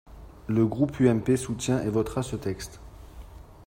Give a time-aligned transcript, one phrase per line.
[0.47, 2.81] Le groupe UMP soutient et votera ce texte.